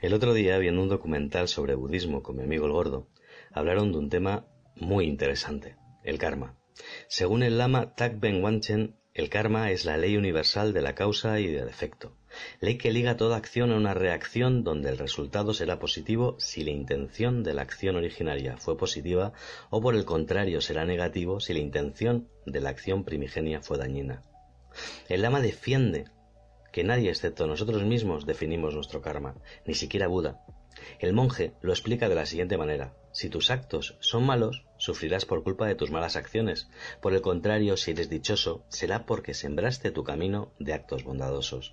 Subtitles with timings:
[0.00, 3.08] El otro día, viendo un documental sobre budismo con mi amigo el gordo,
[3.50, 4.46] hablaron de un tema
[4.76, 5.74] muy interesante,
[6.04, 6.56] el karma.
[7.08, 11.48] Según el lama Ben Wanchen, el karma es la ley universal de la causa y
[11.48, 12.16] del efecto,
[12.60, 16.70] ley que liga toda acción a una reacción donde el resultado será positivo si la
[16.70, 19.32] intención de la acción originaria fue positiva
[19.68, 24.22] o por el contrario será negativo si la intención de la acción primigenia fue dañina.
[25.08, 26.04] El lama defiende
[26.72, 29.34] que nadie excepto nosotros mismos definimos nuestro karma,
[29.66, 30.44] ni siquiera Buda.
[31.00, 32.94] El monje lo explica de la siguiente manera.
[33.12, 36.68] Si tus actos son malos, sufrirás por culpa de tus malas acciones.
[37.00, 41.72] Por el contrario, si eres dichoso, será porque sembraste tu camino de actos bondadosos.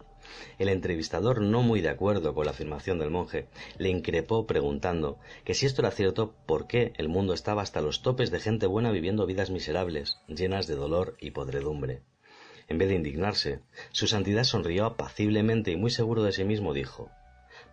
[0.57, 5.53] El entrevistador, no muy de acuerdo con la afirmación del monje, le increpó preguntando que
[5.53, 8.91] si esto era cierto, ¿por qué el mundo estaba hasta los topes de gente buena
[8.91, 12.01] viviendo vidas miserables, llenas de dolor y podredumbre?
[12.67, 13.59] En vez de indignarse,
[13.91, 17.09] su santidad sonrió apaciblemente y muy seguro de sí mismo dijo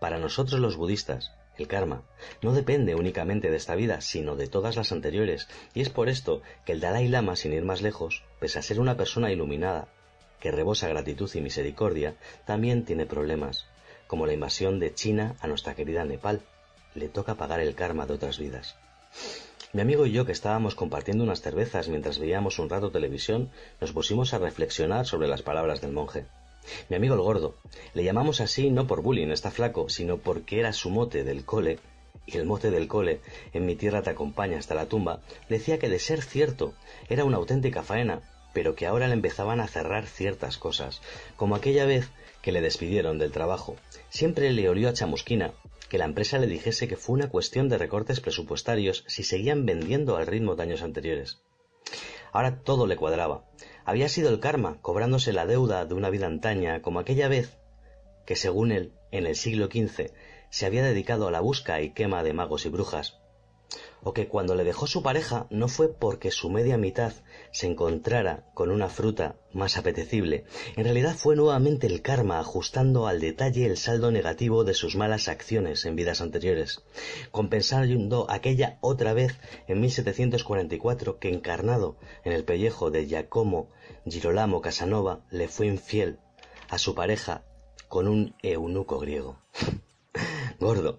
[0.00, 2.02] Para nosotros los budistas, el karma
[2.40, 6.42] no depende únicamente de esta vida, sino de todas las anteriores, y es por esto
[6.64, 9.88] que el Dalai Lama, sin ir más lejos, pese a ser una persona iluminada,
[10.40, 13.66] que rebosa gratitud y misericordia, también tiene problemas,
[14.08, 16.42] como la invasión de China a nuestra querida Nepal.
[16.94, 18.76] Le toca pagar el karma de otras vidas.
[19.74, 23.92] Mi amigo y yo, que estábamos compartiendo unas cervezas mientras veíamos un rato televisión, nos
[23.92, 26.26] pusimos a reflexionar sobre las palabras del monje.
[26.90, 27.56] Mi amigo el gordo,
[27.94, 31.78] le llamamos así no por bullying, está flaco, sino porque era su mote del cole,
[32.26, 33.20] y el mote del cole,
[33.54, 36.74] en mi tierra te acompaña hasta la tumba, decía que de ser cierto,
[37.08, 38.20] era una auténtica faena,
[38.52, 41.00] pero que ahora le empezaban a cerrar ciertas cosas,
[41.36, 42.10] como aquella vez
[42.42, 43.76] que le despidieron del trabajo.
[44.08, 45.52] Siempre le olió a chamusquina,
[45.88, 50.16] que la empresa le dijese que fue una cuestión de recortes presupuestarios si seguían vendiendo
[50.16, 51.40] al ritmo de años anteriores.
[52.32, 53.44] Ahora todo le cuadraba.
[53.84, 57.58] Había sido el karma, cobrándose la deuda de una vida antaña, como aquella vez
[58.24, 60.12] que, según él, en el siglo XV,
[60.50, 63.18] se había dedicado a la busca y quema de magos y brujas,
[64.02, 67.12] o que cuando le dejó su pareja no fue porque su media mitad
[67.52, 70.44] se encontrara con una fruta más apetecible,
[70.76, 75.28] en realidad fue nuevamente el karma ajustando al detalle el saldo negativo de sus malas
[75.28, 76.82] acciones en vidas anteriores,
[77.30, 79.38] compensando aquella otra vez
[79.68, 83.68] en 1744 que encarnado en el pellejo de Giacomo
[84.04, 86.18] Girolamo Casanova le fue infiel
[86.68, 87.44] a su pareja
[87.88, 89.38] con un eunuco griego.
[90.62, 90.96] Gordo,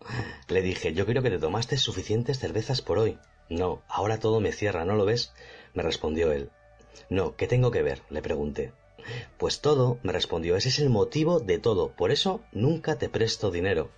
[0.49, 3.17] le dije, yo creo que te tomaste suficientes cervezas por hoy.
[3.47, 5.31] No, ahora todo me cierra, ¿no lo ves?
[5.73, 6.49] me respondió él.
[7.09, 8.01] No, ¿qué tengo que ver?
[8.09, 8.73] le pregunté.
[9.37, 13.51] Pues todo, me respondió, ese es el motivo de todo, por eso nunca te presto
[13.51, 13.89] dinero.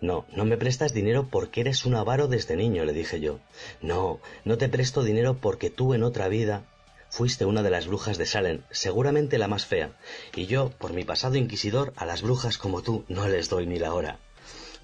[0.00, 3.40] No, no me prestas dinero porque eres un avaro desde niño, le dije yo.
[3.82, 6.64] No, no te presto dinero porque tú en otra vida
[7.10, 9.98] fuiste una de las brujas de Salem, seguramente la más fea,
[10.34, 13.78] y yo, por mi pasado inquisidor, a las brujas como tú no les doy ni
[13.78, 14.18] la hora.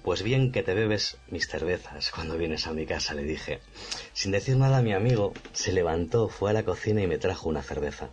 [0.03, 3.59] Pues bien que te bebes mis cervezas cuando vienes a mi casa, le dije.
[4.13, 7.63] Sin decir nada mi amigo, se levantó, fue a la cocina y me trajo una
[7.63, 8.09] cerveza.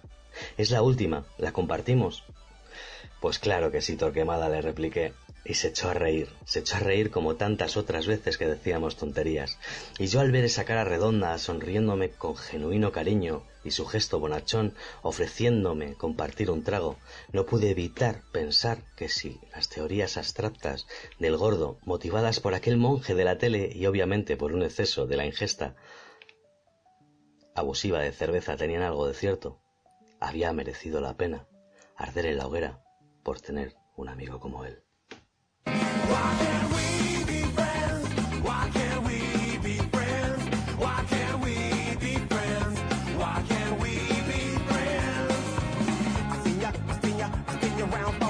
[0.57, 2.25] Es la última, ¿la compartimos?
[3.21, 5.13] Pues claro que sí, Torquemada, le repliqué
[5.45, 8.97] y se echó a reír, se echó a reír como tantas otras veces que decíamos
[8.97, 9.59] tonterías.
[9.99, 14.75] Y yo al ver esa cara redonda, sonriéndome con genuino cariño, y su gesto bonachón,
[15.03, 16.97] ofreciéndome compartir un trago,
[17.33, 20.87] no pude evitar pensar que si las teorías abstractas
[21.19, 25.17] del gordo, motivadas por aquel monje de la tele y obviamente por un exceso de
[25.17, 25.75] la ingesta
[27.55, 29.61] abusiva de cerveza tenían algo de cierto,
[30.21, 31.49] había merecido la pena
[31.97, 32.83] arder en la hoguera
[33.23, 34.83] por tener un amigo como él.
[47.81, 48.26] around